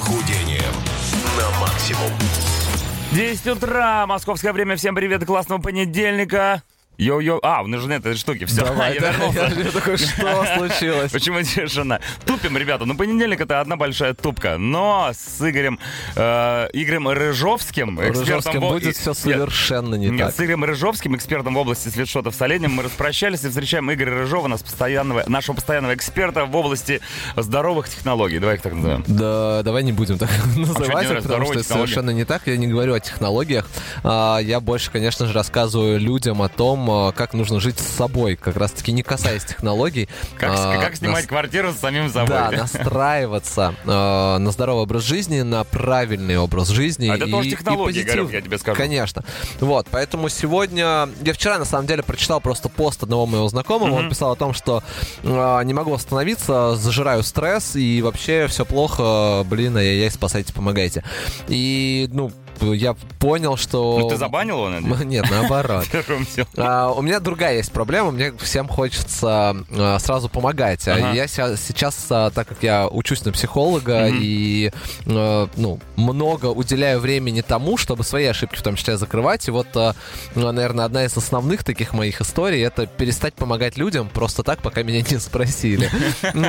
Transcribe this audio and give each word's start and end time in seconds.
Похудением 0.00 0.72
на 1.36 1.60
максимум. 1.60 2.10
10 3.12 3.46
утра, 3.48 4.06
московское 4.06 4.52
время. 4.54 4.76
Всем 4.76 4.94
привет, 4.94 5.26
классного 5.26 5.60
понедельника. 5.60 6.62
Йо-йо. 7.00 7.40
А, 7.42 7.62
нужны 7.62 7.94
этой 7.94 8.14
штуки. 8.14 8.44
Все, 8.44 8.64
Давай, 8.64 8.94
я 8.94 9.00
да, 9.00 9.10
вернулся. 9.12 9.52
я 9.56 9.70
такой, 9.72 9.96
что 9.96 10.44
случилось? 10.56 11.10
Почему 11.12 11.42
тишина? 11.42 12.00
Тупим, 12.26 12.56
ребята. 12.58 12.84
Ну, 12.84 12.94
понедельник 12.96 13.40
это 13.40 13.60
одна 13.60 13.76
большая 13.76 14.12
тупка. 14.14 14.58
Но 14.58 15.10
с 15.14 15.40
Игорем, 15.40 15.78
э, 16.16 16.68
Игорем 16.74 17.08
Рыжовским, 17.08 17.98
экспертом 18.00 18.20
Рыжовским 18.20 18.60
в 18.60 18.64
о- 18.64 18.70
будет 18.70 18.96
все 18.96 19.10
Нет, 19.10 19.16
совершенно 19.18 19.94
не 19.94 20.08
Нет, 20.10 20.26
так. 20.26 20.34
с 20.36 20.40
Игорем 20.40 20.64
Рыжовским, 20.64 21.16
экспертом 21.16 21.54
в 21.54 21.58
области 21.58 21.88
свитшотов 21.88 22.34
с 22.34 22.42
оленем, 22.42 22.72
мы 22.72 22.82
распрощались 22.82 23.44
и 23.44 23.48
встречаем 23.48 23.90
Игоря 23.92 24.10
Рыжова, 24.18 24.48
нас 24.48 24.62
постоянного, 24.62 25.24
нашего 25.26 25.54
постоянного 25.56 25.94
эксперта 25.94 26.44
в 26.44 26.54
области 26.54 27.00
здоровых 27.36 27.88
технологий. 27.88 28.38
Давай 28.38 28.56
их 28.56 28.62
так 28.62 28.74
назовем. 28.74 29.04
Да, 29.06 29.62
давай 29.62 29.84
не 29.84 29.92
будем 29.92 30.18
так 30.18 30.28
называть, 30.56 30.88
нравится 30.88 31.14
их, 31.14 31.22
потому 31.22 31.44
что 31.46 31.54
это 31.54 31.64
совершенно 31.64 32.10
не 32.10 32.24
так. 32.24 32.42
Я 32.46 32.56
не 32.58 32.66
говорю 32.66 32.92
о 32.94 33.00
технологиях. 33.00 33.66
А, 34.04 34.38
Я 34.38 34.60
больше, 34.60 34.90
конечно 34.90 35.26
же, 35.26 35.32
рассказываю 35.32 35.98
людям 35.98 36.42
о 36.42 36.48
том, 36.48 36.89
а, 36.90 37.12
как 37.12 37.34
нужно 37.34 37.60
жить 37.60 37.78
с 37.78 37.86
собой, 37.86 38.36
как 38.36 38.56
раз-таки 38.56 38.92
не 38.92 39.02
касаясь 39.02 39.44
технологий. 39.44 40.08
Как, 40.36 40.50
А, 40.52 40.80
как 40.80 40.96
снимать 40.96 41.22
нас- 41.22 41.26
квартиру 41.26 41.72
с 41.72 41.76
самим 41.78 42.10
собой. 42.10 42.28
Да, 42.28 42.50
настраиваться 42.50 43.74
э, 43.84 43.88
на 44.38 44.50
здоровый 44.50 44.82
образ 44.82 45.02
жизни, 45.04 45.42
на 45.42 45.64
правильный 45.64 46.38
образ 46.38 46.68
жизни. 46.68 47.08
А 47.08 47.16
это 47.16 47.26
и, 47.26 47.30
тоже 47.30 47.50
технологии, 47.50 48.32
я 48.32 48.40
тебе 48.40 48.58
скажу. 48.58 48.76
Конечно. 48.76 49.24
Вот, 49.60 49.86
поэтому 49.90 50.28
сегодня... 50.28 51.08
Я 51.22 51.32
вчера, 51.32 51.58
на 51.58 51.64
самом 51.64 51.86
деле, 51.86 52.02
прочитал 52.02 52.40
просто 52.40 52.68
пост 52.68 53.02
одного 53.02 53.26
моего 53.26 53.48
знакомого. 53.48 53.94
Он 53.94 54.08
писал 54.08 54.32
о 54.32 54.36
том, 54.36 54.52
что 54.54 54.82
э, 55.22 55.60
не 55.64 55.74
могу 55.74 55.92
остановиться, 55.94 56.76
зажираю 56.76 57.22
стресс, 57.22 57.76
и 57.76 58.02
вообще 58.02 58.46
все 58.48 58.64
плохо, 58.64 59.44
блин, 59.44 59.76
ай-яй, 59.76 60.10
спасайте, 60.10 60.52
помогайте. 60.52 61.04
И, 61.48 62.08
ну, 62.12 62.32
я 62.62 62.94
понял, 63.18 63.56
что... 63.56 63.98
Ну, 64.00 64.08
ты 64.08 64.16
забанил 64.16 64.56
его, 64.56 64.68
надеюсь? 64.68 65.00
Нет, 65.04 65.26
наоборот. 65.30 65.86
А, 66.56 66.90
у 66.90 67.02
меня 67.02 67.20
другая 67.20 67.56
есть 67.56 67.72
проблема. 67.72 68.10
Мне 68.10 68.32
всем 68.38 68.68
хочется 68.68 69.56
а, 69.70 69.98
сразу 69.98 70.28
помогать. 70.28 70.86
А 70.88 70.94
Ага. 70.94 71.12
Я 71.12 71.26
сейчас, 71.26 72.06
а, 72.10 72.30
так 72.30 72.48
как 72.48 72.62
я 72.62 72.88
учусь 72.88 73.24
на 73.24 73.32
психолога 73.32 74.08
и 74.08 74.70
ну, 75.06 75.80
много 75.96 76.46
уделяю 76.46 77.00
времени 77.00 77.40
тому, 77.40 77.76
чтобы 77.76 78.04
свои 78.04 78.26
ошибки 78.26 78.56
в 78.56 78.62
том 78.62 78.76
числе 78.76 78.96
закрывать. 78.96 79.46
И 79.48 79.50
вот, 79.50 79.68
ну, 79.74 80.52
наверное, 80.52 80.84
одна 80.84 81.04
из 81.04 81.16
основных 81.16 81.64
таких 81.64 81.92
моих 81.92 82.20
историй 82.20 82.62
это 82.62 82.86
перестать 82.86 83.34
помогать 83.34 83.76
людям 83.76 84.08
просто 84.08 84.42
так, 84.42 84.60
пока 84.62 84.82
меня 84.82 85.02
не 85.08 85.18
спросили. 85.18 85.90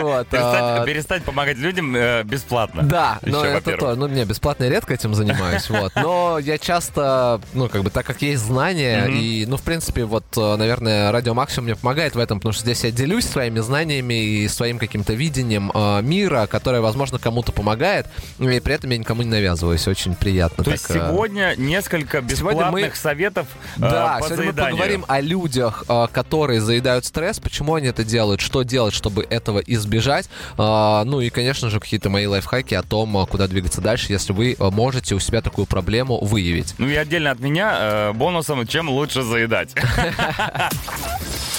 Вот, 0.02 0.28
Перестать, 0.28 0.86
перестать 0.86 1.24
помогать 1.24 1.58
людям 1.58 1.96
э, 1.96 2.24
бесплатно. 2.24 2.84
да, 2.84 3.20
но 3.22 3.44
это 3.46 3.78
то. 3.78 3.96
Ну, 3.96 4.08
не, 4.08 4.26
бесплатно 4.26 4.68
редко 4.68 4.94
этим 4.94 5.14
занимаюсь, 5.14 5.70
вот. 5.70 5.92
Но 6.02 6.40
я 6.40 6.58
часто, 6.58 7.42
ну, 7.54 7.70
как 7.70 7.84
бы, 7.84 7.90
так 7.90 8.06
как 8.06 8.22
есть 8.22 8.44
знания, 8.44 9.06
Мгм. 9.08 9.16
и, 9.18 9.46
ну, 9.46 9.58
в 9.58 9.62
принципе, 9.62 10.06
вот, 10.06 10.24
э, 10.38 10.56
наверное, 10.56 11.12
Радио 11.12 11.34
Максимум 11.34 11.66
мне 11.66 11.76
помогает 11.76 12.16
в 12.16 12.20
этом, 12.20 12.40
потому 12.40 12.54
что 12.54 12.64
здесь 12.64 12.84
я 12.84 12.92
делюсь 12.92 13.26
своими 13.26 13.60
знаниями 13.60 14.14
и 14.14 14.48
своим 14.48 14.80
каким-то 14.80 15.14
видением 15.14 15.72
э, 15.74 16.02
мира, 16.02 16.48
которое, 16.48 16.82
возможно, 16.82 17.20
кому-то 17.20 17.52
помогает, 17.52 18.08
и 18.40 18.60
при 18.60 18.74
этом 18.74 18.90
я 18.92 18.98
никому 18.98 19.22
не 19.24 19.30
навязываюсь. 19.30 19.88
Очень 19.88 20.16
приятно. 20.16 20.64
То 20.64 20.72
так, 20.72 20.80
есть 20.80 20.90
э, 20.90 20.94
сегодня 20.94 21.54
несколько 21.58 22.24
Сегодня 22.30 22.66
мы- 22.72 22.82
бесплатных 22.82 22.96
советов 22.96 23.48
э, 23.78 23.80
Да, 23.80 24.18
по 24.20 24.26
сегодня 24.26 24.38
мы 24.38 24.44
заеданию. 24.44 24.72
поговорим 24.78 25.06
о 25.08 25.20
людях, 25.22 25.84
э, 25.88 26.08
которые 26.12 26.62
заедают 26.62 27.06
стресс, 27.06 27.40
почему 27.40 27.76
они 27.76 27.88
это 27.88 28.04
делают, 28.04 28.42
что 28.42 28.64
делать, 28.64 28.94
чтобы 28.94 29.24
этого 29.30 29.60
избежать. 29.60 30.30
А, 30.58 31.04
Ну 31.06 31.20
и, 31.22 31.30
конечно 31.30 31.70
же, 31.70 31.80
какие-то 31.80 32.10
мои 32.10 32.26
лайфхаки 32.26 32.74
о 32.76 32.84
том, 32.84 33.18
э, 33.18 33.26
куда 33.28 33.48
двигаться 33.48 33.82
дальше, 33.82 34.12
если 34.14 34.34
вы 34.34 34.56
э, 34.58 34.70
можете 34.70 35.16
у 35.16 35.20
себя 35.20 35.42
такую 35.42 35.66
проблему 35.68 35.91
выявить. 36.22 36.76
Ну 36.78 36.88
и 36.88 36.96
отдельно 36.96 37.32
от 37.32 37.40
меня 37.40 37.78
э, 37.80 38.14
бонусом, 38.14 38.66
чем 38.68 38.90
лучше 38.90 39.22
заедать. 39.22 39.76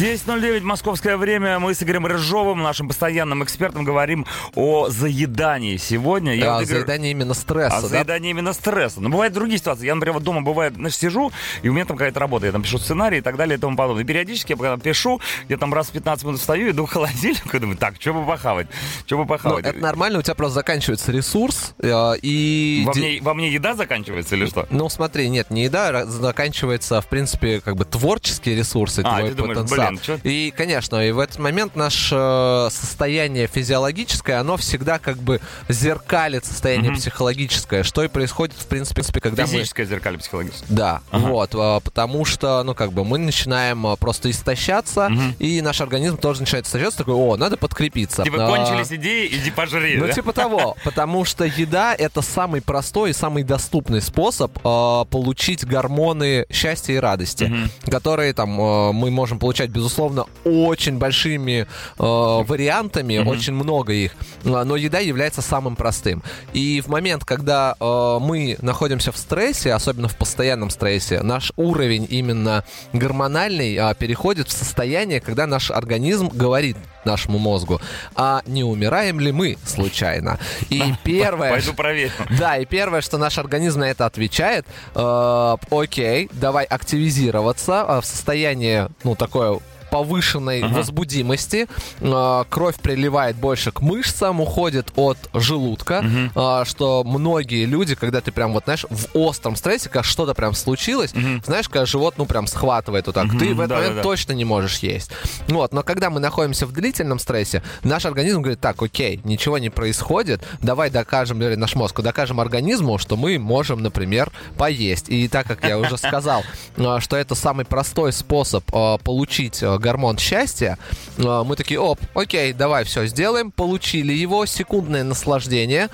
10.09 0.00 0.62
московское 0.62 1.18
время. 1.18 1.58
Мы 1.58 1.74
с 1.74 1.82
Игорем 1.82 2.06
Рыжовым, 2.06 2.62
нашим 2.62 2.88
постоянным 2.88 3.44
экспертом, 3.44 3.84
говорим 3.84 4.24
о 4.54 4.88
заедании 4.88 5.76
сегодня. 5.76 6.34
Я 6.34 6.52
А, 6.52 6.54
вот, 6.54 6.62
Игорь, 6.62 6.76
заедание 6.76 7.10
именно 7.10 7.34
стресса, 7.34 7.76
о 7.76 7.82
да? 7.82 7.88
заедании 7.88 8.30
именно 8.30 8.54
стресса. 8.54 9.02
Но 9.02 9.10
бывают 9.10 9.34
другие 9.34 9.58
ситуации. 9.58 9.84
Я, 9.84 9.94
например, 9.94 10.14
вот 10.14 10.22
дома 10.22 10.40
бывает, 10.40 10.72
знаешь, 10.74 10.96
сижу, 10.96 11.30
и 11.62 11.68
у 11.68 11.74
меня 11.74 11.84
там 11.84 11.98
какая-то 11.98 12.18
работа. 12.18 12.46
Я 12.46 12.52
там 12.52 12.62
пишу 12.62 12.78
сценарий 12.78 13.18
и 13.18 13.20
так 13.20 13.36
далее 13.36 13.58
и 13.58 13.60
тому 13.60 13.76
подобное. 13.76 14.02
И 14.02 14.06
периодически 14.06 14.52
я 14.52 14.56
когда 14.56 14.78
пишу, 14.78 15.20
я 15.50 15.58
там 15.58 15.74
раз 15.74 15.88
в 15.88 15.92
15 15.92 16.24
минут 16.24 16.40
встаю, 16.40 16.70
иду 16.70 16.86
к 16.86 16.90
холодильнику 16.92 17.54
и 17.54 17.60
думаю, 17.60 17.76
так, 17.76 17.96
что 18.00 18.14
бы 18.14 18.24
похавать? 18.26 18.68
Что 19.04 19.16
бы 19.18 19.24
Ну, 19.24 19.28
похавать? 19.28 19.66
это 19.66 19.78
нормально, 19.80 20.20
у 20.20 20.22
тебя 20.22 20.34
просто 20.34 20.54
заканчивается 20.54 21.12
ресурс, 21.12 21.74
э, 21.78 22.14
и... 22.22 22.84
во, 22.86 22.94
мне, 22.94 23.18
во 23.20 23.34
мне 23.34 23.50
еда 23.52 23.74
заканчивается 23.74 24.34
или 24.34 24.46
что? 24.46 24.66
Ну, 24.70 24.88
смотри, 24.88 25.28
нет, 25.28 25.50
не 25.50 25.64
еда, 25.64 25.90
ра- 25.90 26.06
заканчивается, 26.06 27.02
в 27.02 27.06
принципе, 27.06 27.60
как 27.60 27.76
бы 27.76 27.84
творческие 27.84 28.56
ресурсы, 28.56 29.02
А, 29.04 29.18
твой 29.18 29.28
ты 29.30 29.34
думаешь, 29.34 29.58
потенциал. 29.58 29.88
блин, 29.88 29.89
чё? 29.98 30.18
И, 30.22 30.52
конечно, 30.56 30.96
и 31.06 31.12
в 31.12 31.18
этот 31.18 31.38
момент 31.38 31.76
наше 31.76 32.68
состояние 32.70 33.46
физиологическое, 33.46 34.40
оно 34.40 34.56
всегда 34.56 34.98
как 34.98 35.16
бы 35.18 35.40
зеркалит 35.68 36.44
состояние 36.44 36.92
психологическое, 36.92 37.82
что 37.82 38.02
и 38.04 38.08
происходит, 38.08 38.56
в 38.58 38.66
принципе, 38.66 39.02
когда 39.20 39.42
мы... 39.42 39.48
Физическое 39.48 39.84
зеркаль 39.86 40.18
психологическое. 40.18 40.66
Да, 40.68 41.00
Ага. 41.10 41.26
вот, 41.26 41.50
а, 41.54 41.80
потому 41.80 42.24
что, 42.24 42.62
ну, 42.62 42.74
как 42.74 42.92
бы, 42.92 43.04
мы 43.04 43.18
начинаем 43.18 43.86
а, 43.86 43.96
просто 43.96 44.30
истощаться, 44.30 45.10
и 45.38 45.60
наш 45.62 45.80
организм 45.80 46.16
тоже 46.16 46.40
начинает 46.40 46.66
истощаться, 46.66 46.98
такой, 46.98 47.14
о, 47.14 47.36
надо 47.36 47.56
подкрепиться. 47.56 48.22
Типа 48.24 48.46
А, 48.46 48.56
кончились 48.56 48.92
идеи, 48.92 49.28
иди 49.30 49.50
пожри. 49.50 49.96
ну, 49.96 50.06
да? 50.06 50.12
типа 50.12 50.32
того, 50.32 50.76
потому 50.84 51.24
что 51.24 51.44
еда 51.44 51.94
это 51.94 52.22
самый 52.22 52.60
простой 52.62 53.10
и 53.10 53.12
самый 53.12 53.42
доступный 53.42 54.00
способ 54.02 54.56
э, 54.58 55.04
получить 55.10 55.64
гормоны 55.66 56.46
счастья 56.50 56.94
и 56.94 56.96
радости, 56.96 57.52
которые 57.90 58.32
там 58.32 58.60
э, 58.60 58.92
мы 58.92 59.10
можем 59.10 59.38
получать, 59.38 59.70
безусловно, 59.80 60.26
очень 60.44 60.98
большими 60.98 61.62
э, 61.62 61.66
вариантами, 61.98 63.16
очень 63.18 63.54
много 63.54 63.94
их, 63.94 64.12
э, 64.44 64.64
но 64.64 64.76
еда 64.76 64.98
является 64.98 65.40
самым 65.40 65.74
простым. 65.74 66.22
И 66.52 66.82
в 66.82 66.88
момент, 66.88 67.24
когда 67.24 67.74
э, 67.80 68.18
мы 68.20 68.58
находимся 68.60 69.10
в 69.10 69.16
стрессе, 69.16 69.72
особенно 69.72 70.08
в 70.08 70.16
постоянном 70.16 70.68
стрессе, 70.68 71.22
наш 71.22 71.52
уровень 71.56 72.06
именно 72.10 72.64
гормональный 72.92 73.74
э, 73.74 73.94
переходит 73.94 74.48
в 74.48 74.52
состояние, 74.52 75.20
когда 75.20 75.46
наш 75.46 75.70
организм 75.70 76.28
говорит 76.28 76.76
нашему 77.04 77.38
мозгу, 77.38 77.80
а 78.14 78.42
не 78.46 78.64
умираем 78.64 79.20
ли 79.20 79.32
мы 79.32 79.56
случайно? 79.64 80.38
И 80.68 80.82
первое... 81.04 81.50
Пойду 81.50 81.74
проверю. 81.74 82.12
Да, 82.38 82.56
и 82.56 82.64
первое, 82.64 83.00
что 83.00 83.18
наш 83.18 83.38
организм 83.38 83.80
на 83.80 83.90
это 83.90 84.06
отвечает, 84.06 84.66
э, 84.94 85.56
окей, 85.70 86.28
давай 86.32 86.64
активизироваться 86.64 87.84
э, 87.88 88.00
в 88.00 88.04
состоянии, 88.04 88.86
ну, 89.04 89.14
такое 89.14 89.60
повышенной 89.90 90.62
возбудимости, 90.62 91.66
э, 92.00 92.44
кровь 92.48 92.76
приливает 92.76 93.36
больше 93.36 93.72
к 93.72 93.80
мышцам, 93.80 94.40
уходит 94.40 94.92
от 94.96 95.18
желудка, 95.34 96.04
э, 96.34 96.64
что 96.66 97.04
многие 97.04 97.64
люди, 97.64 97.94
когда 97.94 98.20
ты 98.20 98.32
прям 98.32 98.52
вот, 98.52 98.64
знаешь, 98.64 98.86
в 98.88 99.08
остром 99.14 99.56
стрессе, 99.56 99.88
когда 99.88 100.02
что-то 100.02 100.34
прям 100.34 100.54
случилось, 100.54 101.12
знаешь, 101.44 101.68
когда 101.68 101.86
живот, 101.86 102.14
ну, 102.16 102.26
прям 102.26 102.46
схватывает 102.46 103.06
вот 103.06 103.14
так, 103.14 103.30
ты 103.38 103.54
в 103.54 103.60
этот 103.60 103.68
да, 103.70 103.74
момент 103.76 103.94
да, 103.96 104.02
да. 104.02 104.02
точно 104.02 104.32
не 104.32 104.44
можешь 104.44 104.78
есть. 104.78 105.10
Вот, 105.48 105.72
но 105.72 105.82
когда 105.82 106.10
мы 106.10 106.20
находимся 106.20 106.66
в 106.66 106.72
длительном 106.72 107.18
стрессе, 107.18 107.62
наш 107.82 108.04
организм 108.04 108.42
говорит, 108.42 108.60
так, 108.60 108.80
окей, 108.82 109.20
ничего 109.24 109.58
не 109.58 109.70
происходит, 109.70 110.42
давай 110.62 110.90
докажем, 110.90 111.42
или 111.42 111.54
наш 111.54 111.74
мозг, 111.74 112.00
докажем 112.00 112.40
организму, 112.40 112.98
что 112.98 113.16
мы 113.16 113.38
можем, 113.38 113.82
например, 113.82 114.30
поесть. 114.56 115.08
И 115.08 115.28
так 115.28 115.46
как 115.46 115.64
я 115.64 115.78
уже 115.78 115.96
сказал, 115.98 116.42
э, 116.76 116.98
что 117.00 117.16
это 117.16 117.34
самый 117.34 117.64
простой 117.64 118.12
способ 118.12 118.64
получить 118.64 119.62
гормон 119.80 120.18
счастья, 120.18 120.78
э, 121.16 121.42
мы 121.44 121.56
такие, 121.56 121.80
оп, 121.80 121.98
окей, 122.14 122.52
давай 122.52 122.84
все 122.84 123.06
сделаем, 123.06 123.50
получили 123.50 124.12
его, 124.12 124.46
секундное 124.46 125.04
наслаждение, 125.04 125.88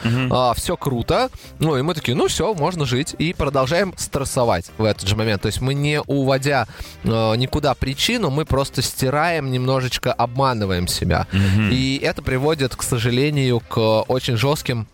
все 0.57 0.77
круто, 0.77 1.31
ну 1.59 1.77
и 1.77 1.83
мы 1.83 1.95
такие, 1.95 2.17
ну 2.17 2.29
все, 2.29 2.53
можно 2.55 2.85
жить, 2.85 3.15
и 3.19 3.33
продолжаем 3.33 3.95
стрессовать 3.97 4.71
в 4.79 4.85
этот 4.85 5.09
же 5.09 5.17
момент. 5.17 5.43
То 5.43 5.47
есть 5.47 5.61
мы 5.61 5.75
не 5.75 6.01
уводя 6.01 6.67
э, 7.05 7.37
никуда 7.37 7.75
причину, 7.75 8.31
мы 8.31 8.45
просто 8.45 8.83
стираем, 8.83 9.51
немножечко 9.51 10.13
обманываем 10.13 10.89
себя. 10.89 11.27
И 11.71 12.01
это 12.03 12.23
приводит, 12.23 12.75
к 12.77 12.83
сожалению, 12.83 13.61
к 13.61 14.03
очень 14.03 14.37
жестким 14.37 14.87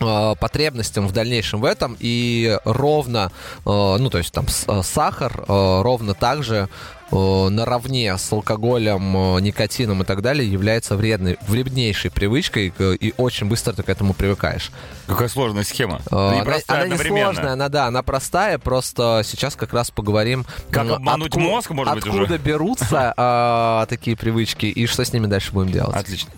э, 0.00 0.34
потребностям 0.40 1.06
в 1.06 1.12
дальнейшем 1.12 1.60
в 1.60 1.64
этом. 1.64 1.96
И 2.00 2.58
ровно, 2.64 3.30
ну 3.64 4.10
то 4.10 4.18
есть 4.18 4.32
там 4.32 4.46
сахар 4.48 5.44
ровно 5.46 6.14
так 6.14 6.42
же 6.42 6.56
э, 6.66 6.68
наравне 7.12 8.16
с 8.16 8.32
алкоголем, 8.32 9.36
э, 9.36 9.40
никотином 9.40 10.02
и 10.02 10.04
так 10.04 10.22
далее 10.22 10.50
является 10.50 10.96
вредной, 10.96 11.38
вреднейшей 11.46 12.10
привычкой 12.10 12.72
э, 12.78 12.94
и 12.94 13.14
очень 13.16 13.48
быстро 13.48 13.72
ты 13.72 13.82
к 13.82 13.88
этому 13.88 14.14
привыкаешь. 14.14 14.70
Какая 15.06 15.28
сложная 15.28 15.64
схема. 15.64 16.00
Э, 16.10 16.16
Она, 16.34 16.44
простая 16.44 16.84
она 16.84 16.96
не 16.96 17.02
сложная, 17.02 17.52
она 17.52 17.68
да, 17.68 17.86
она 17.86 18.02
простая, 18.02 18.58
просто 18.58 19.22
сейчас 19.24 19.56
как 19.56 19.72
раз 19.72 19.90
поговорим. 19.90 20.46
Как 20.70 20.88
обмануть 20.88 21.36
мозг, 21.36 21.70
может 21.70 21.94
быть, 21.94 22.04
откуда 22.04 22.24
уже? 22.24 22.38
берутся 22.38 23.12
а, 23.16 23.86
такие 23.86 24.16
привычки 24.16 24.66
и 24.66 24.86
что 24.86 25.04
с 25.04 25.12
ними 25.12 25.26
дальше 25.26 25.52
будем 25.52 25.70
делать. 25.70 25.96
Отлично. 25.96 26.30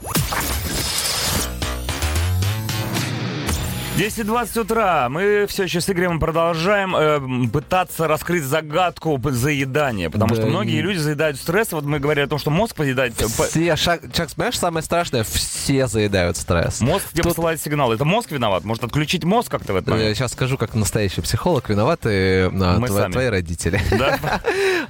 10.20 3.97 4.61
утра. 4.61 5.09
Мы 5.09 5.47
все 5.49 5.63
еще 5.65 5.81
с 5.81 5.89
Игорем 5.89 6.19
продолжаем 6.19 6.97
э, 6.97 7.49
пытаться 7.49 8.09
раскрыть 8.09 8.43
загадку 8.43 9.21
заедания. 9.31 10.11
Потому 10.11 10.35
Да 10.35 10.41
что 10.41 10.47
многие 10.51 10.79
и- 10.79 10.83
люди 10.83 10.99
заедают 10.99 11.37
стресс. 11.39 11.71
Вот 11.71 11.85
мы 11.85 12.01
говорили 12.01 12.25
о 12.25 12.29
том, 12.29 12.41
что 12.41 12.51
мозг 12.51 12.75
поедает... 12.75 13.15
по- 13.15 13.45
Все, 13.45 13.77
шаг, 13.77 14.01
Чак, 14.13 14.31
знаешь, 14.31 14.59
самое 14.59 14.83
страшное, 14.83 15.23
все 15.23 15.87
заедают 15.87 16.37
стресс. 16.37 16.81
Мозг 16.81 17.05
тебе 17.13 17.23
Тут- 17.23 17.33
посылает 17.37 17.61
сигнал. 17.63 17.93
Это 17.93 18.05
мозг 18.05 18.33
виноват. 18.33 18.65
Может 18.65 18.83
отключить 18.83 19.23
мозг 19.23 19.49
как-то 19.49 19.73
в 19.75 19.77
этот 19.77 19.97
Я 19.97 20.13
сейчас 20.13 20.33
скажу, 20.33 20.59
как 20.59 20.75
настоящий 20.75 21.21
психолог, 21.21 21.69
виноваты 21.69 22.47
а, 22.47 22.51
Мы 22.51 22.89
тво- 22.89 22.99
сами. 22.99 23.13
твои 23.13 23.29
родители. 23.29 23.81
Да? 23.93 24.19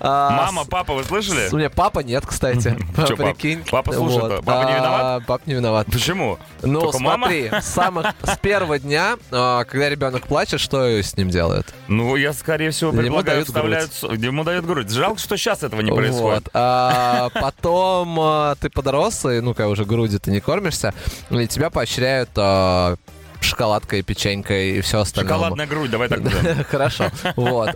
А, 0.00 0.46
Мама, 0.46 0.64
папа, 0.64 0.92
вы 0.92 1.04
слышали? 1.04 1.48
У 1.52 1.56
меня 1.56 1.70
папа 1.70 2.00
нет, 2.00 2.26
кстати. 2.26 2.76
Прикинь. 2.96 3.62
Папа 3.70 3.92
слушает, 3.92 4.44
папа 4.44 4.66
не 4.66 4.72
А, 4.74 4.78
виноват? 4.78 5.22
Папа 5.26 5.42
не 5.46 5.54
виноват. 5.54 5.86
Почему? 5.90 6.38
Ну, 6.62 6.90
смотри, 6.92 7.50
с 7.60 8.38
первого 8.42 8.78
дня, 8.80 8.93
а, 9.30 9.64
когда 9.64 9.88
ребенок 9.88 10.26
плачет, 10.26 10.60
что 10.60 10.86
с 11.02 11.16
ним 11.16 11.30
делают? 11.30 11.66
Ну, 11.88 12.16
я, 12.16 12.32
скорее 12.32 12.70
всего, 12.70 12.90
Ему 12.90 13.02
предлагаю 13.02 13.36
дают 13.36 13.48
вставляют... 13.48 13.92
Ему 14.02 14.44
дают 14.44 14.64
грудь. 14.64 14.90
Жалко, 14.90 15.18
что 15.18 15.36
сейчас 15.36 15.62
этого 15.62 15.80
не 15.80 15.92
происходит. 15.92 16.44
Вот. 16.44 16.50
А 16.54 17.28
потом 17.34 18.18
а, 18.20 18.54
ты 18.60 18.70
подрос, 18.70 19.24
и, 19.24 19.40
ну, 19.40 19.54
когда 19.54 19.68
уже 19.68 19.84
грудью 19.84 20.20
ты 20.20 20.30
не 20.30 20.40
кормишься, 20.40 20.94
и 21.30 21.46
тебя 21.46 21.70
поощряют 21.70 22.30
а, 22.36 22.96
шоколадкой, 23.40 24.02
печенькой 24.02 24.78
и 24.78 24.80
все 24.80 25.00
остальное. 25.00 25.32
Шоколадная 25.34 25.66
грудь, 25.66 25.90
давай 25.90 26.08
так. 26.08 26.20
Хорошо. 26.68 27.10
Вот. 27.36 27.74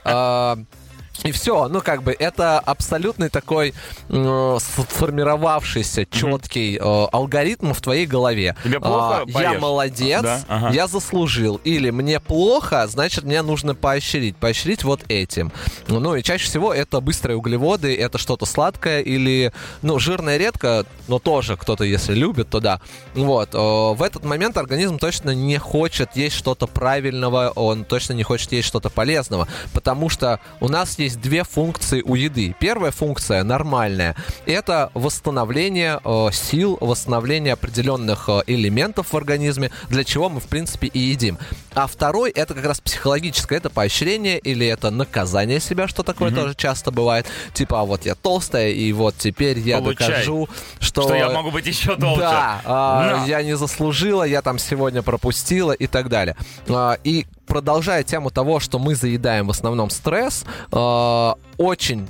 И 1.24 1.32
все, 1.32 1.68
ну 1.68 1.80
как 1.80 2.02
бы 2.02 2.14
это 2.18 2.58
абсолютный 2.60 3.28
такой 3.28 3.74
э, 4.08 4.58
сформировавшийся 4.60 6.06
четкий 6.06 6.76
э, 6.76 6.80
алгоритм 7.12 7.72
в 7.72 7.80
твоей 7.80 8.06
голове. 8.06 8.56
Тебе 8.62 8.78
плохо? 8.80 9.22
А, 9.22 9.24
я 9.26 9.50
Поешь. 9.50 9.60
молодец, 9.60 10.22
Да, 10.22 10.40
ага. 10.48 10.70
я 10.70 10.86
заслужил. 10.86 11.60
Или 11.64 11.90
мне 11.90 12.20
плохо, 12.20 12.86
значит 12.86 13.24
мне 13.24 13.42
нужно 13.42 13.74
поощрить. 13.74 14.36
Поощрить 14.36 14.84
вот 14.84 15.00
этим. 15.08 15.52
Ну 15.88 16.14
и 16.14 16.22
чаще 16.22 16.44
всего 16.46 16.72
это 16.72 17.00
быстрые 17.00 17.36
углеводы, 17.36 17.96
это 17.96 18.18
что-то 18.18 18.46
сладкое 18.46 19.00
или, 19.00 19.52
ну, 19.82 19.98
жирное 19.98 20.36
редко, 20.36 20.84
но 21.08 21.18
тоже 21.18 21.56
кто-то, 21.56 21.84
если 21.84 22.14
любит, 22.14 22.50
то 22.50 22.60
да. 22.60 22.80
Вот. 23.14 23.54
э, 23.54 23.58
В 23.58 24.02
этот 24.02 24.24
момент 24.24 24.56
организм 24.56 24.98
точно 24.98 25.30
не 25.30 25.58
хочет 25.58 26.10
есть 26.14 26.36
что-то 26.36 26.66
правильного, 26.66 27.50
он 27.54 27.84
точно 27.84 28.12
не 28.12 28.22
хочет 28.22 28.52
есть 28.52 28.68
что-то 28.68 28.90
полезного, 28.90 29.48
потому 29.72 30.08
что 30.08 30.40
у 30.60 30.68
нас 30.68 30.98
есть 30.98 31.07
две 31.16 31.44
функции 31.44 32.02
у 32.02 32.14
еды. 32.14 32.54
Первая 32.58 32.90
функция 32.90 33.42
нормальная, 33.44 34.16
это 34.46 34.90
восстановление 34.94 36.00
э, 36.04 36.28
сил, 36.32 36.78
восстановление 36.80 37.54
определенных 37.54 38.28
э, 38.28 38.42
элементов 38.46 39.12
в 39.12 39.16
организме, 39.16 39.70
для 39.88 40.04
чего 40.04 40.28
мы 40.28 40.40
в 40.40 40.46
принципе 40.46 40.86
и 40.86 40.98
едим. 40.98 41.38
А 41.74 41.86
второй 41.86 42.30
это 42.30 42.54
как 42.54 42.64
раз 42.64 42.80
психологическое, 42.80 43.56
это 43.56 43.70
поощрение 43.70 44.38
или 44.38 44.66
это 44.66 44.90
наказание 44.90 45.60
себя, 45.60 45.88
что 45.88 46.02
такое 46.02 46.30
тоже 46.30 46.54
часто 46.54 46.90
бывает. 46.90 47.26
Типа, 47.52 47.80
а 47.80 47.84
вот 47.84 48.04
я 48.04 48.14
толстая, 48.14 48.70
и 48.70 48.92
вот 48.92 49.14
теперь 49.16 49.58
я 49.58 49.78
Получай. 49.78 50.08
докажу, 50.08 50.48
что... 50.80 51.02
Что 51.02 51.14
я 51.14 51.30
могу 51.30 51.50
быть 51.50 51.66
еще 51.66 51.96
толще. 51.96 52.20
Да, 52.20 52.60
На. 52.64 53.24
я 53.26 53.42
не 53.42 53.56
заслужила, 53.56 54.24
я 54.24 54.42
там 54.42 54.58
сегодня 54.58 55.02
пропустила 55.02 55.72
и 55.72 55.86
так 55.86 56.08
далее. 56.08 56.36
А, 56.68 56.98
и 57.04 57.26
продолжая 57.48 58.04
тему 58.04 58.30
того, 58.30 58.60
что 58.60 58.78
мы 58.78 58.94
заедаем 58.94 59.46
в 59.46 59.50
основном 59.50 59.90
стресс, 59.90 60.44
а, 60.70 61.36
очень 61.56 62.08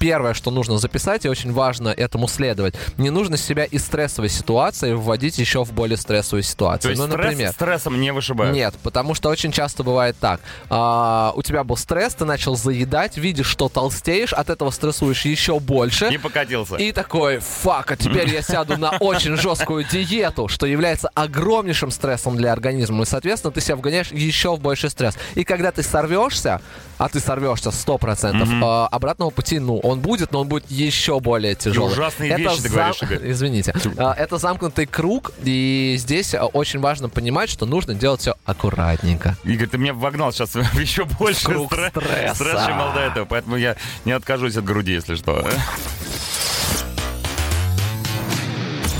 первое, 0.00 0.32
что 0.32 0.50
нужно 0.50 0.78
записать, 0.78 1.26
и 1.26 1.28
очень 1.28 1.52
важно 1.52 1.88
этому 1.88 2.26
следовать. 2.26 2.74
Не 2.96 3.10
нужно 3.10 3.36
себя 3.36 3.64
из 3.64 3.84
стрессовой 3.84 4.30
ситуации 4.30 4.94
вводить 4.94 5.38
еще 5.38 5.62
в 5.62 5.72
более 5.72 5.98
стрессовую 5.98 6.42
ситуацию. 6.42 6.82
То 6.82 6.88
есть 6.88 7.00
ну, 7.00 7.06
стресс 7.06 7.24
например. 7.24 7.52
стрессом 7.52 8.00
не 8.00 8.10
вышибают? 8.12 8.54
Нет, 8.54 8.74
потому 8.82 9.14
что 9.14 9.28
очень 9.28 9.52
часто 9.52 9.84
бывает 9.84 10.16
так. 10.18 10.40
А, 10.70 11.32
у 11.36 11.42
тебя 11.42 11.64
был 11.64 11.76
стресс, 11.76 12.14
ты 12.14 12.24
начал 12.24 12.56
заедать, 12.56 13.18
видишь, 13.18 13.46
что 13.46 13.68
толстеешь, 13.68 14.32
от 14.32 14.48
этого 14.48 14.70
стрессуешь 14.70 15.26
еще 15.26 15.60
больше. 15.60 16.08
И 16.10 16.16
покатился. 16.16 16.76
И 16.76 16.92
такой, 16.92 17.38
фак, 17.38 17.92
а 17.92 17.96
теперь 17.96 18.28
я 18.30 18.40
сяду 18.40 18.78
на 18.78 18.92
очень 19.00 19.36
жесткую 19.36 19.84
диету, 19.84 20.48
что 20.48 20.64
является 20.64 21.10
огромнейшим 21.14 21.90
стрессом 21.90 22.38
для 22.38 22.52
организма. 22.52 23.02
И, 23.02 23.06
соответственно, 23.06 23.52
ты 23.52 23.60
себя 23.60 23.76
вгоняешь 23.76 24.10
еще 24.12 24.56
в 24.56 24.60
больший 24.60 24.88
стресс. 24.88 25.16
И 25.34 25.44
когда 25.44 25.72
ты 25.72 25.82
сорвешься, 25.82 26.62
а 26.96 27.08
ты 27.10 27.20
сорвешься 27.20 27.68
100%, 27.68 28.60
а, 28.62 28.86
обратного 28.86 29.28
пути, 29.28 29.58
ну, 29.58 29.78
он 29.90 30.00
будет, 30.00 30.32
но 30.32 30.40
он 30.40 30.48
будет 30.48 30.70
еще 30.70 31.20
более 31.20 31.54
тяжелый. 31.54 31.92
ужасные 31.92 32.36
вещи 32.36 32.62
ты 32.62 32.68
говоришь, 32.68 33.02
Игорь. 33.02 33.30
Извините. 33.30 33.74
А, 33.98 34.14
Это 34.14 34.38
замкнутый 34.38 34.86
круг, 34.86 35.32
и 35.44 35.96
здесь 35.98 36.34
а, 36.34 36.46
очень 36.46 36.80
важно 36.80 37.08
понимать, 37.08 37.50
что 37.50 37.66
нужно 37.66 37.94
делать 37.94 38.20
все 38.20 38.34
аккуратненько. 38.44 39.36
Игорь, 39.44 39.68
ты 39.68 39.78
меня 39.78 39.92
вогнал 39.94 40.32
сейчас 40.32 40.54
еще 40.74 41.04
больше 41.04 41.44
круг 41.44 41.72
стре- 41.72 41.90
стресса. 41.90 42.34
стресс, 42.34 42.66
чем 42.66 42.78
до 42.94 43.00
этого. 43.00 43.24
Поэтому 43.24 43.56
я 43.56 43.76
не 44.04 44.12
откажусь 44.12 44.56
от 44.56 44.64
груди, 44.64 44.92
если 44.92 45.14
что. 45.14 45.46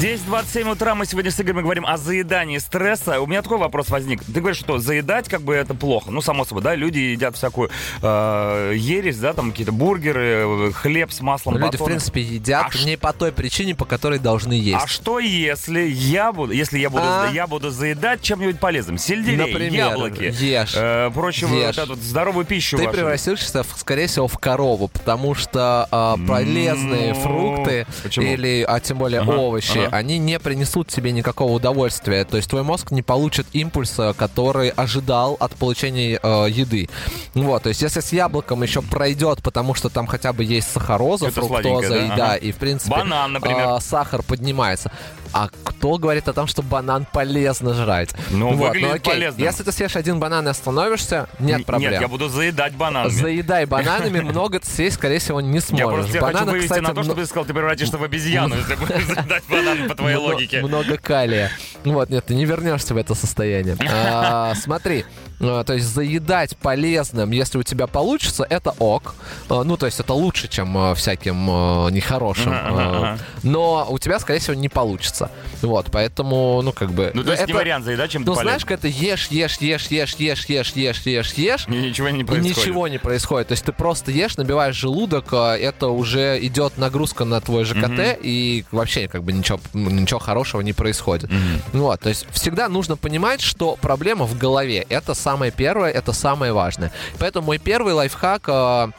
10.27 0.00 0.70
утра 0.72 0.94
мы 0.94 1.04
сегодня 1.04 1.30
с 1.30 1.38
Игорем 1.38 1.60
говорим 1.62 1.84
о 1.84 1.98
заедании 1.98 2.56
стресса. 2.56 3.20
У 3.20 3.26
меня 3.26 3.42
такой 3.42 3.58
вопрос 3.58 3.90
возник. 3.90 4.24
Ты 4.24 4.40
говоришь, 4.40 4.56
что 4.58 4.78
заедать 4.78 5.28
как 5.28 5.42
бы 5.42 5.54
это 5.54 5.74
плохо. 5.74 6.10
Ну, 6.10 6.22
само 6.22 6.46
собой, 6.46 6.62
да, 6.62 6.74
люди 6.74 6.98
едят 6.98 7.36
всякую 7.36 7.68
э, 8.00 8.72
ересь, 8.76 9.18
да, 9.18 9.34
там 9.34 9.50
какие-то 9.50 9.72
бургеры, 9.72 10.68
э, 10.68 10.72
хлеб 10.72 11.12
с 11.12 11.20
маслом, 11.20 11.56
Люди, 11.58 11.64
в 11.66 11.72
батоны. 11.72 11.90
принципе, 11.90 12.22
едят 12.22 12.64
А 12.68 12.70
ш- 12.70 12.86
не 12.86 12.96
по 12.96 13.12
той 13.12 13.30
причине, 13.30 13.74
по 13.74 13.84
которой 13.84 14.18
должны 14.18 14.54
есть. 14.54 14.82
А 14.82 14.86
что 14.86 15.18
если 15.18 15.82
я 15.82 16.32
буду, 16.32 16.52
если 16.54 16.78
я 16.78 16.88
буду, 16.88 17.02
А? 17.04 17.28
я 17.30 17.46
буду 17.46 17.68
заедать 17.68 18.22
чем-нибудь 18.22 18.58
полезным? 18.58 18.96
Сельдерей, 18.96 19.36
Например, 19.36 19.88
яблоки, 19.90 20.34
ешь. 20.42 20.72
э, 20.76 21.10
прочего, 21.12 21.54
Ешь. 21.54 21.76
вот 21.76 21.90
эту 21.90 21.94
здоровую 21.96 22.46
пищу 22.46 22.78
Ты 22.78 22.84
вашу. 22.84 22.96
превратишься, 22.96 23.64
в- 23.64 23.74
скорее 23.76 24.06
всего, 24.06 24.28
в 24.28 24.38
корову, 24.38 24.88
потому 24.88 25.34
что 25.34 25.86
а, 25.90 26.16
полезные 26.26 27.12
Ну, 27.12 27.20
фрукты 27.20 27.86
почему? 28.02 28.26
или, 28.26 28.64
а 28.66 28.80
тем 28.80 28.96
более 28.96 29.20
Ага, 29.20 29.32
овощи. 29.32 29.89
Они 29.90 30.18
не 30.18 30.38
принесут 30.38 30.88
тебе 30.88 31.12
никакого 31.12 31.52
удовольствия. 31.52 32.24
То 32.24 32.36
есть 32.36 32.48
твой 32.48 32.62
мозг 32.62 32.90
не 32.90 33.02
получит 33.02 33.46
импульса, 33.52 34.14
который 34.16 34.70
ожидал 34.70 35.36
от 35.40 35.54
получения 35.54 36.18
э, 36.22 36.46
еды. 36.50 36.88
Вот, 37.34 37.64
то 37.64 37.68
есть 37.68 37.82
если 37.82 38.00
с 38.00 38.12
яблоком 38.12 38.62
еще 38.62 38.82
пройдет, 38.82 39.42
потому 39.42 39.74
что 39.74 39.88
там 39.88 40.06
хотя 40.06 40.32
бы 40.32 40.44
есть 40.44 40.70
сахароза, 40.70 41.26
Это 41.26 41.40
фруктоза, 41.40 41.96
и 41.96 42.08
да? 42.08 42.14
Ага. 42.14 42.34
и 42.36 42.52
в 42.52 42.56
принципе 42.56 42.90
Банан, 42.90 43.32
например. 43.32 43.60
а, 43.68 43.80
сахар 43.80 44.22
поднимается. 44.22 44.90
А 45.32 45.48
кто 45.64 45.96
говорит 45.98 46.26
о 46.28 46.32
том, 46.32 46.46
что 46.46 46.62
банан 46.62 47.06
полезно 47.12 47.72
жрать? 47.74 48.10
Ну, 48.30 48.52
вот, 48.54 48.68
выглядит 48.70 48.94
окей. 48.96 49.12
полезным. 49.14 49.44
Если 49.46 49.62
ты 49.62 49.70
съешь 49.72 49.94
один 49.96 50.18
банан 50.18 50.46
и 50.46 50.50
остановишься, 50.50 51.28
нет 51.38 51.60
Н- 51.60 51.64
проблем. 51.64 51.92
Нет, 51.92 52.00
я 52.00 52.08
буду 52.08 52.28
заедать 52.28 52.74
бананами. 52.74 53.12
Заедай 53.12 53.64
бананами, 53.66 54.20
много 54.20 54.58
ты 54.60 54.66
съесть, 54.66 54.96
скорее 54.96 55.18
всего, 55.20 55.40
не 55.40 55.54
Я 55.54 55.60
сможешь. 55.60 55.86
просто 55.88 56.10
тебя 56.12 56.20
хочу 56.20 56.32
Бананы, 56.34 56.50
вывести 56.52 56.68
кстати, 56.68 56.82
на 56.82 56.94
то, 56.94 57.02
что 57.04 57.14
ты 57.14 57.26
сказал, 57.26 57.44
ты 57.44 57.54
превратишься 57.54 57.96
в 57.98 58.02
обезьяну, 58.02 58.56
если 58.56 58.74
будешь 58.74 59.04
заедать 59.06 59.44
бананы 59.48 59.88
по 59.88 59.94
твоей 59.94 60.16
логике. 60.16 60.60
Много 60.62 60.96
калия. 60.98 61.50
Вот, 61.84 62.10
нет, 62.10 62.24
ты 62.26 62.34
не 62.34 62.44
вернешься 62.44 62.94
в 62.94 62.96
это 62.96 63.14
состояние. 63.14 63.76
А, 64.12 64.54
Смотри, 64.54 65.04
то 65.40 65.72
есть 65.74 65.86
заедать 65.86 66.56
полезным, 66.58 67.30
если 67.30 67.58
у 67.58 67.62
тебя 67.62 67.86
получится, 67.86 68.46
это 68.48 68.74
ок. 68.78 69.14
А, 69.48 69.64
Ну, 69.64 69.76
то 69.76 69.86
есть 69.86 69.98
это 69.98 70.12
лучше, 70.12 70.48
чем 70.48 70.76
а, 70.76 70.94
всяким 70.94 71.48
а, 71.50 71.88
нехорошим. 71.88 72.52
Ага, 72.52 72.68
ага, 72.68 73.06
А. 73.06 73.18
Но 73.42 73.86
у 73.90 73.98
тебя, 73.98 74.18
скорее 74.20 74.38
всего, 74.40 74.54
не 74.54 74.68
получится. 74.68 75.30
Вот, 75.62 75.86
поэтому, 75.90 76.60
ну, 76.62 76.72
как 76.72 76.92
бы... 76.92 77.10
Ну, 77.14 77.24
то 77.24 77.30
есть 77.32 77.46
не 77.46 77.52
это- 77.52 77.58
вариант 77.58 77.84
заедать 77.84 78.10
чем-то 78.10 78.30
Ну, 78.30 78.34
знаешь, 78.34 78.62
полезным. 78.64 78.68
как 78.68 78.78
это 78.78 78.88
ешь, 78.88 79.28
ешь, 79.28 79.56
ешь, 79.60 79.86
ешь, 79.88 80.16
ешь, 80.16 80.44
ешь, 80.46 80.72
ешь, 80.76 81.02
ешь, 81.06 81.32
ешь, 81.34 81.66
И 81.68 81.70
Ничего 81.72 82.08
не 82.10 82.20
и 82.20 82.24
происходит. 82.24 82.56
ничего 82.56 82.88
не 82.88 82.98
происходит. 82.98 83.48
То 83.48 83.52
есть 83.52 83.64
ты 83.64 83.72
просто 83.72 84.10
ешь, 84.10 84.36
набиваешь 84.36 84.76
желудок, 84.76 85.26
а, 85.32 85.56
это 85.56 85.88
уже 85.88 86.38
идет 86.42 86.76
нагрузка 86.78 87.24
на 87.24 87.40
твой 87.40 87.64
ЖКТ, 87.64 88.18
и 88.22 88.64
вообще 88.72 89.08
как 89.08 89.22
бы 89.24 89.32
ничего, 89.32 89.58
ничего 89.74 90.20
хорошего 90.20 90.60
не 90.60 90.72
происходит. 90.72 91.30
Вот, 91.72 92.00
то 92.00 92.08
есть 92.08 92.26
всегда 92.32 92.68
нужно 92.68 92.96
понимать, 92.96 93.40
что 93.40 93.76
проблема 93.80 94.26
в 94.26 94.36
голове. 94.36 94.84
Это 94.88 95.14
самое 95.30 95.52
первое, 95.52 95.90
это 95.90 96.12
самое 96.12 96.52
важное. 96.52 96.90
Поэтому 97.18 97.46
мой 97.46 97.58
первый 97.58 97.92
лайфхак 97.94 98.42
а, 98.48 98.90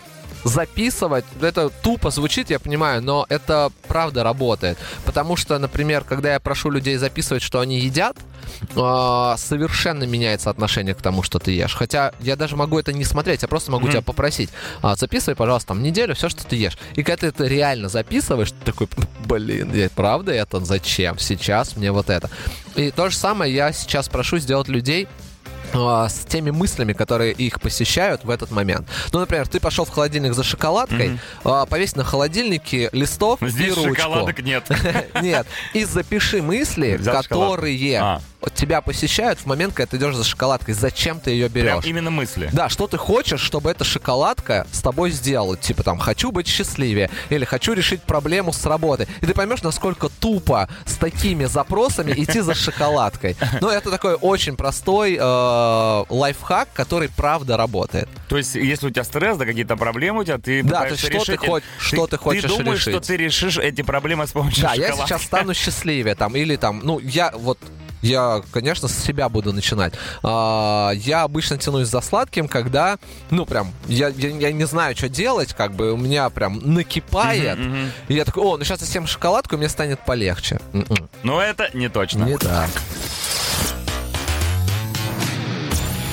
записывать, 0.45 1.25
это 1.41 1.69
тупо 1.69 2.09
звучит, 2.09 2.49
я 2.49 2.59
понимаю, 2.59 3.01
но 3.01 3.25
это 3.29 3.69
правда 3.87 4.23
работает. 4.23 4.77
Потому 5.05 5.35
что, 5.35 5.59
например, 5.59 6.03
когда 6.03 6.33
я 6.33 6.39
прошу 6.39 6.69
людей 6.71 6.95
записывать, 6.97 7.43
что 7.43 7.59
они 7.59 7.79
едят, 7.79 8.15
а, 8.75 9.35
совершенно 9.37 10.05
меняется 10.05 10.49
отношение 10.49 10.95
к 10.95 11.01
тому, 11.01 11.21
что 11.21 11.37
ты 11.39 11.51
ешь. 11.51 11.75
Хотя 11.75 12.13
я 12.21 12.35
даже 12.35 12.55
могу 12.55 12.79
это 12.79 12.93
не 12.93 13.03
смотреть, 13.03 13.41
я 13.41 13.47
просто 13.49 13.71
могу 13.71 13.89
тебя 13.89 14.01
попросить. 14.01 14.49
а, 14.81 14.95
записывай, 14.95 15.35
пожалуйста, 15.35 15.69
там 15.69 15.83
неделю 15.83 16.15
все, 16.15 16.29
что 16.29 16.45
ты 16.45 16.55
ешь. 16.55 16.77
И 16.95 17.03
когда 17.03 17.17
ты 17.17 17.27
это 17.27 17.45
реально 17.45 17.89
записываешь, 17.89 18.51
ты 18.51 18.71
такой, 18.71 18.87
блин, 19.25 19.73
я- 19.73 19.89
правда 19.89 20.31
это? 20.31 20.63
Зачем? 20.63 21.19
Сейчас 21.19 21.75
мне 21.75 21.91
вот 21.91 22.09
это. 22.09 22.29
И 22.75 22.89
то 22.91 23.09
же 23.09 23.17
самое 23.17 23.53
я 23.53 23.73
сейчас 23.73 24.07
прошу 24.07 24.37
сделать 24.39 24.69
людей 24.69 25.07
с 26.09 26.25
теми 26.27 26.51
мыслями, 26.51 26.93
которые 26.93 27.33
их 27.33 27.59
посещают 27.61 28.23
в 28.23 28.29
этот 28.29 28.51
момент. 28.51 28.87
Ну, 29.11 29.19
например, 29.19 29.47
ты 29.47 29.59
пошел 29.59 29.85
в 29.85 29.89
холодильник 29.89 30.33
за 30.33 30.43
шоколадкой, 30.43 31.19
а, 31.43 31.65
повесь 31.65 31.95
на 31.95 32.03
холодильнике 32.03 32.89
листов 32.91 33.39
Здесь 33.41 33.67
и 33.67 33.71
ручку. 33.71 33.95
шоколадок 33.95 34.39
нет. 34.41 34.69
Нет, 35.21 35.45
и 35.73 35.83
запиши 35.83 36.41
мысли, 36.41 36.99
которые 37.29 37.77
А. 38.01 38.21
тебя 38.49 38.81
посещают 38.81 39.39
в 39.39 39.45
момент, 39.45 39.73
когда 39.73 39.91
ты 39.91 39.97
идешь 39.97 40.15
за 40.15 40.23
шоколадкой. 40.23 40.73
Зачем 40.73 41.19
ты 41.19 41.31
ее 41.31 41.49
Прям 41.49 41.65
берешь? 41.77 41.85
именно 41.85 42.09
мысли. 42.09 42.49
Да, 42.53 42.69
что 42.69 42.87
ты 42.87 42.97
хочешь, 42.97 43.41
чтобы 43.41 43.69
эта 43.71 43.83
шоколадка 43.83 44.67
с 44.71 44.81
тобой 44.81 45.11
сделала? 45.11 45.57
Типа 45.57 45.83
там, 45.83 45.97
хочу 45.97 46.31
быть 46.31 46.47
счастливее, 46.47 47.09
или 47.29 47.45
хочу 47.45 47.73
решить 47.73 48.01
проблему 48.03 48.53
с 48.53 48.65
работой. 48.65 49.07
И 49.21 49.25
ты 49.25 49.33
поймешь, 49.33 49.61
насколько 49.61 50.09
тупо 50.09 50.69
с 50.85 50.93
такими 50.95 51.45
запросами 51.45 52.11
идти 52.13 52.39
за 52.41 52.55
шоколадкой. 52.55 53.35
Но 53.61 53.69
это 53.69 53.91
такой 53.91 54.15
очень 54.15 54.55
простой 54.55 55.17
э, 55.19 56.03
лайфхак, 56.09 56.69
который 56.73 57.09
правда 57.09 57.57
работает. 57.57 58.09
То 58.29 58.37
есть, 58.37 58.55
если 58.55 58.87
у 58.87 58.89
тебя 58.89 59.03
стресс, 59.03 59.37
да, 59.37 59.45
какие-то 59.45 59.75
проблемы 59.75 60.21
у 60.21 60.23
тебя, 60.23 60.37
ты 60.37 60.63
Да, 60.63 60.81
то 60.81 60.87
есть 60.89 60.99
что 61.01 61.11
решить 61.11 61.39
ты 61.41 61.47
хоч- 61.47 61.63
что 61.79 62.07
ты 62.07 62.17
хочешь 62.17 62.43
Ты 62.43 62.47
думаешь, 62.47 62.81
что 62.81 62.91
решить? 62.91 63.07
ты 63.07 63.17
решишь 63.17 63.57
эти 63.57 63.81
проблемы 63.81 64.25
с 64.27 64.31
помощью 64.31 64.63
Да, 64.63 64.73
я 64.73 64.93
сейчас 64.93 65.23
стану 65.23 65.53
счастливее, 65.53 66.15
там, 66.15 66.35
или 66.35 66.55
там, 66.55 66.81
ну, 66.83 66.99
я 66.99 67.31
вот 67.35 67.59
я, 68.01 68.41
конечно, 68.51 68.87
с 68.87 68.97
себя 68.97 69.29
буду 69.29 69.53
начинать. 69.53 69.93
А, 70.23 70.91
я 70.93 71.23
обычно 71.23 71.57
тянусь 71.57 71.87
за 71.87 72.01
сладким, 72.01 72.47
когда, 72.47 72.97
ну, 73.29 73.45
прям, 73.45 73.71
я, 73.87 74.09
я, 74.09 74.29
я 74.29 74.51
не 74.51 74.65
знаю, 74.65 74.95
что 74.95 75.09
делать, 75.09 75.53
как 75.53 75.73
бы 75.73 75.93
у 75.93 75.97
меня 75.97 76.29
прям 76.29 76.59
накипает. 76.63 77.57
Мгм, 77.57 77.69
мгм. 77.69 77.91
И 78.07 78.13
я 78.13 78.25
такой, 78.25 78.43
о, 78.43 78.57
ну 78.57 78.63
сейчас 78.63 78.81
я 78.81 78.87
съем 78.87 79.07
шоколадку, 79.07 79.55
и 79.55 79.57
мне 79.57 79.69
станет 79.69 79.99
полегче. 80.05 80.59
М-м. 80.73 81.09
Но 81.23 81.41
это 81.41 81.69
не 81.73 81.89
точно. 81.89 82.23
Не 82.23 82.37
так. 82.37 82.69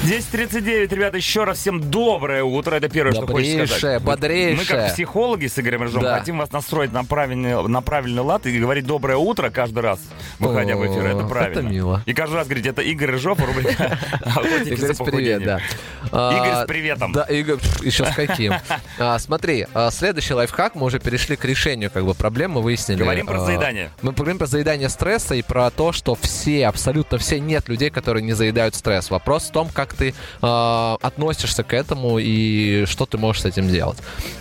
10.39, 0.09 0.95
ребята, 0.95 1.19
еще 1.19 1.45
раз 1.45 1.59
всем 1.59 1.91
доброе 1.91 2.43
утро. 2.43 2.75
Это 2.75 2.89
первое, 2.89 3.13
что 3.13 3.27
хочется 3.27 3.53
Добрейшее, 3.59 3.79
сказать. 3.79 4.03
Бодрейшее. 4.03 4.57
Мы, 4.57 4.65
как 4.65 4.93
психологи 4.95 5.47
с 5.49 5.59
Игорем 5.59 5.83
Рыжом, 5.83 6.03
Да. 6.03 6.19
хотим 6.19 6.39
вас 6.39 6.51
настроить 6.51 6.93
на 6.95 7.05
правильный, 7.05 7.69
на 7.69 7.83
правильный 7.83 8.23
лад 8.23 8.47
и 8.47 8.59
говорить 8.59 8.87
доброе 8.87 9.19
утро 9.19 9.51
каждый 9.51 9.81
раз, 9.81 10.01
выходя 10.39 10.77
в 10.77 10.87
эфир. 10.87 11.05
Это 11.05 11.27
О, 11.27 11.29
правильно. 11.29 11.59
это 11.61 11.69
мило. 11.69 12.03
И 12.07 12.15
каждый 12.15 12.37
раз 12.37 12.47
говорить, 12.47 12.65
это 12.65 12.81
Игорь 12.81 13.11
Рыжов, 13.11 13.39
рубрика 13.39 13.99
«Охотники 14.25 14.69
Игорь, 14.73 14.95
за 14.95 15.05
привет, 15.05 15.43
да. 15.45 15.59
похудением». 15.59 16.39
Игорь 16.39 16.53
А, 16.53 16.65
с 16.65 16.67
приветом. 16.67 17.13
Да, 17.13 17.23
Игорь, 17.25 17.59
еще 17.83 18.07
с 18.07 18.15
каким. 18.15 18.55
А, 18.99 19.19
смотри, 19.19 19.67
а, 19.75 19.91
следующий 19.91 20.33
лайфхак, 20.35 20.75
мы 20.75 20.87
уже 20.87 20.99
перешли 20.99 21.37
к 21.37 21.45
решению 21.45 21.91
как 21.91 22.05
бы 22.05 22.15
проблем, 22.15 22.53
мы 22.53 22.63
выяснили. 22.63 22.99
Говорим 22.99 23.27
про 23.27 23.43
а, 23.43 23.45
заедание. 23.45 23.91
Мы 24.03 24.13
говорим 24.13 24.39
про 24.39 24.47
заедание 24.47 24.89
стресса 24.89 25.35
и 25.35 25.43
про 25.43 25.71
то, 25.71 25.93
что 25.93 26.15
все, 26.15 26.67
абсолютно 26.67 27.19
все, 27.19 27.39
нет 27.39 27.69
людей, 27.69 27.91
которые 27.91 28.25
не 28.25 28.33
заедают 28.33 28.75
стресс. 28.75 29.11
Вопрос 29.11 29.45
в 29.49 29.53
том, 29.53 29.69
как 29.69 29.98
ты 29.99 30.15
а, 30.41 30.97
относишься 31.03 31.65
к 31.65 31.75
этому 31.75 32.19
и 32.19 32.85
что 32.87 33.05
ты 33.05 33.19
можешь 33.19 33.43
с 33.43 33.45
этим 33.45 33.69
делать. 33.69 33.99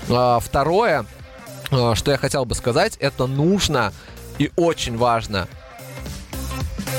А, 0.09 0.39
второе, 0.39 1.05
а, 1.71 1.95
что 1.95 2.11
я 2.11 2.17
хотел 2.17 2.45
бы 2.45 2.55
сказать, 2.55 2.95
это 2.99 3.27
нужно 3.27 3.91
и 4.37 4.51
очень 4.55 4.97
важно 4.97 5.47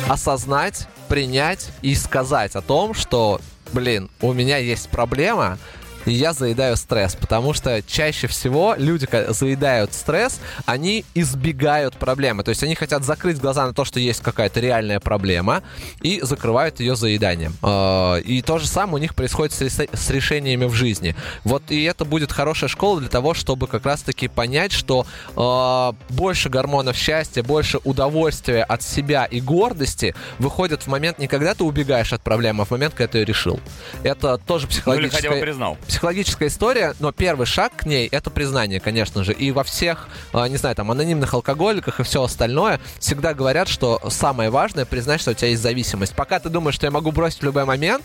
осознать, 0.08 0.88
принять 1.08 1.70
и 1.82 1.94
сказать 1.94 2.56
о 2.56 2.62
том, 2.62 2.94
что, 2.94 3.40
блин, 3.72 4.10
у 4.20 4.32
меня 4.32 4.58
есть 4.58 4.88
проблема, 4.88 5.58
и 6.08 6.12
я 6.12 6.32
заедаю 6.32 6.76
стресс, 6.76 7.14
потому 7.14 7.52
что 7.52 7.82
чаще 7.82 8.26
всего 8.26 8.74
люди, 8.78 9.06
когда 9.06 9.32
заедают 9.32 9.92
стресс, 9.94 10.40
они 10.66 11.04
избегают 11.14 11.96
проблемы, 11.96 12.42
то 12.42 12.48
есть 12.48 12.62
они 12.62 12.74
хотят 12.74 13.04
закрыть 13.04 13.38
глаза 13.38 13.66
на 13.66 13.74
то, 13.74 13.84
что 13.84 14.00
есть 14.00 14.22
какая-то 14.22 14.60
реальная 14.60 15.00
проблема, 15.00 15.62
и 16.00 16.20
закрывают 16.22 16.80
ее 16.80 16.96
заеданием. 16.96 17.54
Э, 17.62 18.20
И 18.22 18.42
то 18.42 18.58
же 18.58 18.66
самое 18.66 18.96
у 18.96 18.98
них 18.98 19.14
происходит 19.14 19.52
с 19.52 20.10
решениями 20.10 20.64
в 20.64 20.74
жизни. 20.74 21.14
Вот 21.44 21.70
и 21.70 21.84
это 21.84 22.04
будет 22.04 22.32
хорошая 22.32 22.68
школа 22.68 23.00
для 23.00 23.08
того, 23.08 23.34
чтобы 23.34 23.66
как 23.66 23.84
раз-таки 23.84 24.28
понять, 24.28 24.72
что 24.72 25.06
э, 25.36 26.12
больше 26.14 26.48
гормонов 26.48 26.96
счастья, 26.96 27.42
больше 27.42 27.78
удовольствия 27.84 28.62
от 28.62 28.82
себя 28.82 29.24
и 29.24 29.40
гордости 29.40 30.14
выходит 30.38 30.82
в 30.82 30.86
момент 30.86 31.18
не 31.18 31.26
когда 31.26 31.54
ты 31.54 31.64
убегаешь 31.64 32.12
от 32.12 32.22
проблемы, 32.22 32.62
а 32.62 32.64
в 32.64 32.70
момент, 32.70 32.94
когда 32.94 33.12
ты 33.12 33.18
ее 33.18 33.24
решил. 33.24 33.60
Это 34.02 34.38
тоже 34.38 34.68
Ну 34.86 34.94
или 34.94 35.08
хотя 35.08 35.30
бы 35.30 35.40
признал. 35.40 35.76
Психологическая 35.98 36.46
история, 36.46 36.94
но 37.00 37.10
первый 37.10 37.44
шаг 37.44 37.72
к 37.78 37.84
ней 37.84 38.06
это 38.06 38.30
признание, 38.30 38.78
конечно 38.78 39.24
же. 39.24 39.32
И 39.32 39.50
во 39.50 39.64
всех, 39.64 40.08
э, 40.32 40.46
не 40.46 40.56
знаю, 40.56 40.76
там, 40.76 40.92
анонимных 40.92 41.34
алкоголиках 41.34 41.98
и 41.98 42.04
все 42.04 42.22
остальное 42.22 42.78
всегда 43.00 43.34
говорят, 43.34 43.66
что 43.66 44.00
самое 44.08 44.48
важное 44.48 44.84
признать, 44.84 45.20
что 45.20 45.32
у 45.32 45.34
тебя 45.34 45.48
есть 45.48 45.60
зависимость. 45.60 46.14
Пока 46.14 46.38
ты 46.38 46.50
думаешь, 46.50 46.76
что 46.76 46.86
я 46.86 46.92
могу 46.92 47.10
бросить 47.10 47.40
в 47.40 47.42
любой 47.42 47.64
момент, 47.64 48.04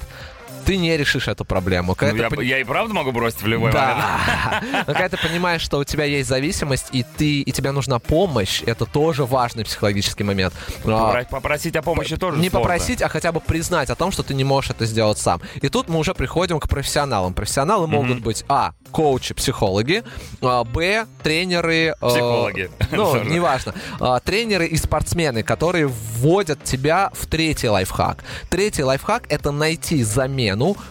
ты 0.66 0.78
не 0.78 0.96
решишь 0.98 1.28
эту 1.28 1.46
проблему. 1.46 1.96
Ну, 2.00 2.16
я, 2.16 2.30
пони- 2.30 2.46
я 2.46 2.60
и 2.60 2.64
правда 2.64 2.94
могу 2.94 3.12
бросить 3.12 3.42
в 3.42 3.48
любой 3.48 3.72
момент. 3.72 3.98
да. 3.98 4.62
Но 4.88 4.94
когда 4.94 5.10
ты 5.10 5.18
понимаешь, 5.18 5.62
что 5.62 5.80
у 5.80 5.84
тебя 5.84 6.06
есть 6.06 6.30
зависимость, 6.30 6.88
и 6.92 7.04
ты, 7.18 7.42
и 7.42 7.52
тебе 7.52 7.72
нужна 7.72 8.00
помощь, 8.00 8.62
это 8.66 8.86
тоже 8.86 9.26
важный 9.26 9.66
психологический 9.66 10.24
момент. 10.24 10.54
А, 10.86 10.88
Попро- 10.88 11.30
Попросить 11.30 11.76
о 11.76 11.82
помощи 11.82 12.16
тоже 12.18 12.38
не 12.38 12.50
сложно. 12.50 12.60
попросить, 12.60 13.02
а 13.02 13.10
хотя 13.10 13.32
бы 13.32 13.40
признать 13.40 13.90
о 13.90 13.96
том, 13.96 14.12
что 14.12 14.24
ты 14.24 14.34
не 14.34 14.44
можешь 14.44 14.72
это 14.72 14.86
сделать 14.86 15.18
сам. 15.18 15.42
И 15.62 15.70
тут 15.70 15.90
мы 15.90 16.00
уже 16.00 16.14
приходим 16.14 16.60
к 16.60 16.70
профессионалам. 16.70 17.34
Профессионалы 17.34 17.88
могут 17.88 18.20
быть 18.22 18.46
а 18.48 18.74
коучи, 18.92 19.34
психологи, 19.34 20.04
а, 20.42 20.64
б 20.64 21.06
тренеры, 21.24 21.96
э, 22.00 22.08
Психологи. 22.08 22.70
ну 22.92 22.98
Тоже. 23.12 23.26
неважно, 23.26 23.74
А, 24.00 24.20
тренеры 24.20 24.68
и 24.68 24.78
спортсмены, 24.78 25.42
которые 25.44 25.88
вводят 25.88 26.64
тебя 26.64 27.10
в 27.14 27.26
третий 27.26 27.70
лайфхак. 27.70 28.24
Третий 28.50 28.84
лайфхак 28.84 29.24
это 29.30 29.52
найти 29.52 30.04
замену 30.04 30.43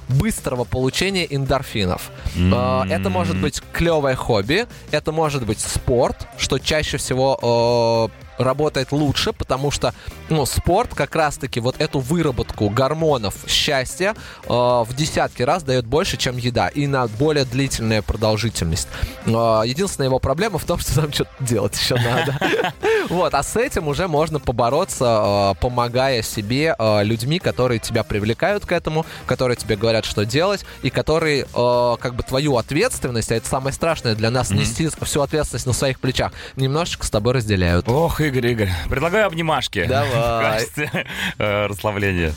быстрого 0.09 0.64
получения 0.64 1.26
эндорфинов. 1.28 2.11
А, 2.37 2.87
Это 2.88 3.11
может 3.11 3.37
быть 3.40 3.62
клевое 3.73 4.14
хобби, 4.14 4.66
это 4.90 5.12
может 5.12 5.44
быть 5.47 5.61
спорт, 5.61 6.26
что 6.38 6.59
чаще 6.59 6.97
всего 6.97 8.09
э, 8.12 8.21
работает 8.38 8.92
лучше, 8.92 9.32
потому 9.32 9.70
что 9.70 9.94
ну, 10.28 10.46
спорт 10.46 10.94
как 10.94 11.14
раз-таки 11.14 11.60
вот 11.60 11.76
эту 11.78 12.00
выработку 12.00 12.68
гормонов 12.68 13.34
счастья 13.46 14.14
э, 14.44 14.48
в 14.48 14.88
десятки 14.96 15.42
раз 15.42 15.62
дает 15.62 15.86
больше, 15.86 16.16
чем 16.16 16.36
еда, 16.36 16.68
и 16.68 16.86
на 16.86 17.06
более 17.06 17.44
длительная 17.44 18.02
продолжительность. 18.02 18.88
Э, 19.26 19.62
единственная 19.64 20.08
его 20.08 20.18
проблема 20.18 20.58
в 20.58 20.64
том, 20.64 20.78
что 20.78 20.94
там 20.94 21.12
что-то 21.12 21.30
делать 21.40 21.78
еще 21.78 21.96
надо. 21.96 22.38
Вот, 23.08 23.34
а 23.34 23.42
с 23.42 23.56
этим 23.56 23.88
уже 23.88 24.06
можно 24.08 24.38
побороться, 24.38 25.54
э, 25.54 25.60
помогая 25.60 26.22
себе 26.22 26.74
э, 26.78 27.04
людьми, 27.04 27.38
которые 27.40 27.78
тебя 27.78 28.04
привлекают 28.04 28.64
к 28.64 28.72
этому, 28.72 29.04
которые 29.26 29.56
тебе 29.56 29.76
говорят, 29.76 30.04
что 30.04 30.24
делать, 30.24 30.64
и 30.82 30.90
которые 30.90 31.42
э, 31.42 31.96
как 32.00 32.14
бы 32.14 32.22
твою 32.22 32.56
ответственность, 32.56 33.32
а 33.32 33.34
это 33.34 33.48
самое 33.48 33.74
страшное 33.74 34.14
для 34.14 34.30
нас, 34.30 34.50
нести 34.50 34.88
всю 35.02 35.20
ответственность 35.20 35.66
на 35.66 35.72
своих 35.72 36.00
плечах, 36.00 36.32
немножечко 36.56 37.04
с 37.04 37.10
тобой 37.10 37.34
разделяют. 37.34 37.88
Ох, 37.88 38.20
Игорь, 38.22 38.46
Игорь. 38.46 38.70
Предлагаю 38.88 39.26
обнимашки. 39.26 39.84
Давай. 39.84 40.10
В 40.10 40.42
качестве 40.42 41.06
э, 41.38 41.66
расслабления. 41.66 42.32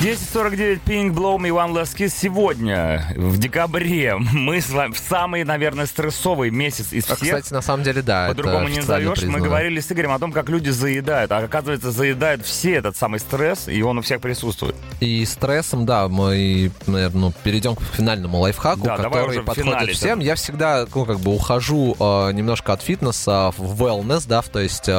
10.49 0.00 0.78
Pink 0.86 1.12
Blow 1.12 1.38
Me 1.38 1.48
One 1.50 1.72
Last 1.72 1.96
Kiss. 1.96 2.10
Сегодня, 2.16 3.04
в 3.16 3.36
декабре, 3.36 4.14
мы 4.16 4.60
с 4.60 4.70
вами 4.70 4.92
в 4.92 4.98
самый, 4.98 5.42
наверное, 5.42 5.86
стрессовый 5.86 6.50
месяц 6.50 6.92
из 6.92 7.10
А, 7.10 7.16
всех. 7.16 7.38
кстати, 7.38 7.52
на 7.52 7.62
самом 7.62 7.82
деле, 7.82 8.02
да. 8.02 8.28
По-другому 8.28 8.68
не 8.68 8.76
назовешь. 8.76 9.08
Мы 9.08 9.14
признано. 9.22 9.44
говорили 9.44 9.80
с 9.80 9.90
Игорем 9.90 10.12
о 10.12 10.20
том, 10.20 10.30
как 10.30 10.48
люди 10.50 10.70
заедают. 10.70 11.32
А 11.32 11.38
оказывается, 11.38 11.90
заедают 11.90 12.46
все 12.46 12.74
этот 12.74 12.96
самый 12.96 13.18
стресс, 13.18 13.66
и 13.66 13.82
он 13.82 13.98
у 13.98 14.02
всех 14.02 14.20
присутствует. 14.20 14.76
И 15.00 15.24
стрессом, 15.24 15.84
да, 15.84 16.06
мы, 16.06 16.70
наверное, 16.86 17.20
ну, 17.20 17.32
перейдем 17.42 17.74
к 17.74 17.82
финальному 17.82 18.38
лайфхаку, 18.38 18.82
Да, 18.84 18.96
который 18.98 19.42
подходит 19.42 19.64
финалить. 19.72 19.96
всем. 19.96 20.20
Я 20.20 20.36
всегда, 20.36 20.86
ну, 20.94 21.04
как 21.06 21.18
бы 21.18 21.32
ухожу 21.34 21.96
э, 21.98 22.30
немножко 22.34 22.72
от 22.72 22.82
фитнеса 22.82 23.50
в 23.58 23.82
wellness, 23.82 24.28
да, 24.28 24.42
то 24.42 24.60
есть 24.60 24.88
э, 24.88 24.92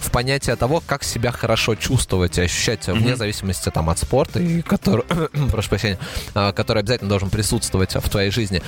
в 0.00 0.10
понятие 0.10 0.56
того, 0.56 0.82
как 0.86 1.04
себя 1.04 1.32
хорошо 1.32 1.74
чувствовать 1.74 2.38
и 2.38 2.40
ощущать 2.40 2.86
вне 2.86 3.14
зависимости 3.14 3.68
там 3.68 3.90
от 3.90 3.98
спорта, 3.98 4.37
который, 4.62 5.04
прошу 5.50 5.68
прощения, 5.68 5.98
э, 6.34 6.52
который 6.52 6.80
обязательно 6.80 7.08
должен 7.08 7.30
присутствовать 7.30 7.94
в 7.94 8.08
твоей 8.08 8.30
жизни. 8.30 8.62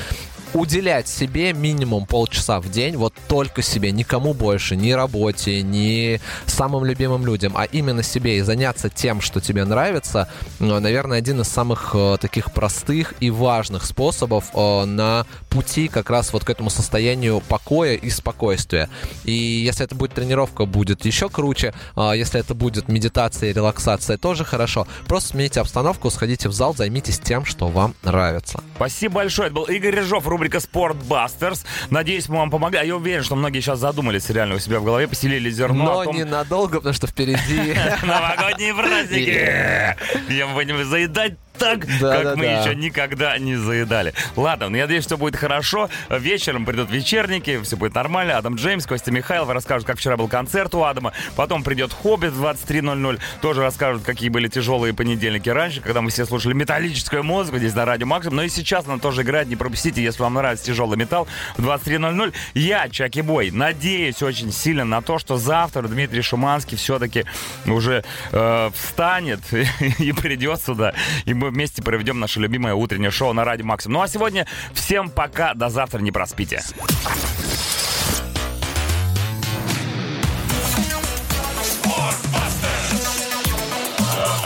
Уделять 0.53 1.07
себе 1.07 1.53
минимум 1.53 2.07
полчаса 2.07 2.61
в 2.61 2.69
день, 2.71 2.97
вот 2.97 3.15
только 3.29 3.63
себе, 3.63 3.93
никому 3.93 4.35
больше, 4.35 4.75
ни 4.75 4.91
работе, 4.91 5.63
ни 5.63 6.21
самым 6.47 6.85
любимым 6.85 7.25
людям, 7.25 7.53
а 7.57 7.65
именно 7.65 8.03
себе 8.03 8.39
и 8.39 8.41
заняться 8.41 8.89
тем, 8.89 9.21
что 9.21 9.41
тебе 9.41 9.65
нравится, 9.65 10.29
э, 10.59 10.79
наверное, 10.79 11.19
один 11.19 11.41
из 11.41 11.49
самых 11.49 11.93
э, 11.95 12.17
таких 12.21 12.53
простых 12.53 13.15
и 13.21 13.31
важных 13.31 13.85
способов 13.85 14.47
э, 14.53 14.85
на 14.87 15.25
пути 15.51 15.87
как 15.87 16.11
раз 16.11 16.33
вот 16.33 16.45
к 16.45 16.51
этому 16.51 16.69
состоянию 16.69 17.41
покоя 17.49 17.95
и 17.95 18.11
спокойствия. 18.11 18.89
И 19.25 19.33
если 19.33 19.85
это 19.85 19.95
будет 19.95 20.15
тренировка, 20.15 20.65
будет 20.65 21.05
еще 21.05 21.29
круче. 21.29 21.75
А 21.95 22.13
Если 22.13 22.41
это 22.41 22.55
будет 22.55 22.89
медитация 22.89 23.51
и 23.51 23.53
релаксация, 23.53 24.17
тоже 24.17 24.45
хорошо. 24.45 24.87
Просто 25.07 25.31
смените 25.31 25.61
обстановку, 25.61 26.11
сходите 26.11 26.49
в 26.49 26.53
зал, 26.53 26.75
займитесь 26.75 27.21
тем, 27.21 27.45
что 27.45 27.69
вам 27.69 27.95
нравится. 28.03 28.61
Спасибо 28.77 29.17
большое. 29.17 29.47
Это 29.47 29.55
был 29.55 29.65
Игорь 29.65 29.95
Рыжов, 29.95 30.27
рубрика 30.27 30.40
«Спортбастерс». 30.61 31.65
Надеюсь, 31.91 32.29
мы 32.29 32.37
вам 32.37 32.51
помогли. 32.51 32.79
А 32.79 32.85
я 32.85 32.97
уверен, 32.97 33.23
что 33.23 33.37
многие 33.37 33.61
сейчас 33.61 33.79
задумались 33.79 34.31
реально 34.31 34.55
у 34.55 34.59
себя 34.59 34.81
в 34.81 34.85
голове, 34.85 35.09
поселили 35.09 35.51
зерно 35.51 35.85
Но 35.85 36.01
о 36.01 36.05
том, 36.05 36.17
ненадолго, 36.17 36.79
потому 36.79 36.95
что 36.95 37.07
впереди... 37.07 37.75
Новогодние 38.03 38.75
праздники! 38.75 39.97
Я 40.33 40.47
будем 40.55 40.85
заедать 40.85 41.35
так, 41.61 41.87
Да, 42.01 42.17
как 42.17 42.25
да, 42.25 42.37
мы 42.37 42.45
да. 42.45 42.61
еще 42.63 42.75
никогда 42.75 43.39
не 43.39 43.57
заедали. 43.57 44.15
Ладно, 44.35 44.71
ну, 44.71 44.77
я 44.77 44.85
надеюсь, 44.85 45.05
все 45.07 45.17
будет 45.17 45.37
хорошо. 45.37 45.91
Вечером 46.09 46.65
придут 46.65 46.91
вечерники, 46.91 47.61
все 47.63 47.77
будет 47.77 47.95
нормально. 47.95 48.39
Адам 48.39 48.55
Джеймс, 48.55 48.87
Костя 48.87 49.13
Михайлов 49.13 49.51
расскажут, 49.51 49.87
как 49.87 49.99
вчера 49.99 50.17
был 50.17 50.27
концерт 50.27 50.75
у 50.75 50.83
Адама. 50.83 51.13
Потом 51.37 51.63
придет 51.63 51.93
Хоббит 51.93 52.33
в 52.33 52.43
23.00, 52.43 53.21
тоже 53.43 53.61
расскажут, 53.61 54.03
какие 54.05 54.31
были 54.31 54.49
тяжелые 54.49 54.95
понедельники 54.95 55.51
раньше, 55.51 55.81
когда 55.81 56.01
мы 56.01 56.11
все 56.11 56.25
слушали 56.25 56.55
металлическую 56.55 57.23
музыку 57.23 57.59
здесь 57.59 57.75
на 57.75 57.85
Радио 57.85 58.07
Максимум. 58.07 58.37
Но 58.37 58.43
и 58.45 58.49
сейчас 58.49 58.87
она 58.87 58.99
тоже 58.99 59.23
играет, 59.23 59.49
не 59.49 59.57
пропустите, 59.57 60.03
если 60.03 60.23
вам 60.23 60.35
нравится 60.35 60.65
тяжелый 60.65 60.97
металл 60.97 61.29
в 61.59 61.65
23.00. 61.65 62.33
Я, 62.55 62.89
Чаки 62.89 63.21
Бой, 63.21 63.51
надеюсь 63.51 64.23
очень 64.23 64.51
сильно 64.53 64.85
на 64.85 65.03
то, 65.03 65.19
что 65.19 65.37
завтра 65.37 65.83
Дмитрий 65.83 66.23
Шуманский 66.23 66.77
все-таки 66.79 67.25
уже 67.67 68.03
э, 68.33 68.71
встанет 68.75 69.41
и 69.99 70.13
придет 70.13 70.63
сюда, 70.63 70.95
и 71.27 71.35
мы 71.35 71.50
вместе 71.51 71.83
проведем 71.83 72.21
наше 72.21 72.41
любимое 72.41 72.75
утреннее 72.75 73.11
шоу 73.11 73.33
на 73.33 73.45
Радио 73.45 73.67
Максимум. 73.67 73.95
Ну 73.95 74.03
а 74.03 74.09
сегодня 74.09 74.47
всем 74.73 75.11
пока, 75.11 75.55
до 75.55 75.69
завтра, 75.69 76.01
не 76.01 76.13
проспите. 76.13 76.63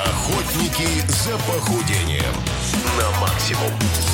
Охотники 0.04 1.06
за 1.08 1.32
похудением 1.38 2.34
на 2.96 3.20
максимум. 3.20 4.13